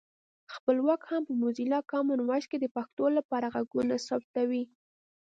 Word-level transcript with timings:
خپلواک 0.53 1.01
هم 1.11 1.21
په 1.27 1.33
موزیلا 1.41 1.79
کامن 1.91 2.19
وایس 2.23 2.45
کې 2.51 2.57
د 2.59 2.65
پښتو 2.75 3.05
لپاره 3.17 3.51
غږونه 3.55 3.95
ثبتوي 4.07 4.63